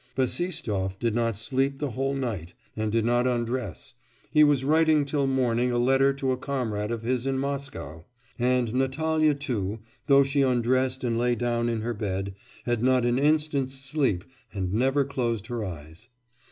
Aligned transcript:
Bassistoff 0.15 0.97
did 0.97 1.13
not 1.13 1.35
sleep 1.35 1.77
the 1.77 1.91
whole 1.91 2.15
night 2.15 2.55
and 2.75 2.91
did 2.91 3.05
not 3.05 3.27
undress 3.27 3.93
he 4.31 4.43
was 4.43 4.63
writing 4.63 5.05
till 5.05 5.27
morning 5.27 5.71
a 5.71 5.77
letter 5.77 6.11
to 6.11 6.31
a 6.31 6.37
comrade 6.37 6.89
of 6.89 7.03
his 7.03 7.27
in 7.27 7.37
Moscow; 7.37 8.03
and 8.39 8.73
Natalya, 8.73 9.35
too, 9.35 9.77
though 10.07 10.23
she 10.23 10.41
undressed 10.41 11.03
and 11.03 11.19
lay 11.19 11.35
down 11.35 11.69
in 11.69 11.81
her 11.81 11.93
bed, 11.93 12.33
had 12.65 12.81
not 12.81 13.05
an 13.05 13.19
instant's 13.19 13.75
sleep 13.75 14.23
and 14.51 14.73
never 14.73 15.05
closed 15.05 15.45
her 15.45 15.63
eyes. 15.63 16.09